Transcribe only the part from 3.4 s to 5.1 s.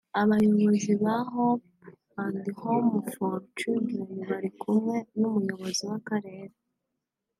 Children bari kumwe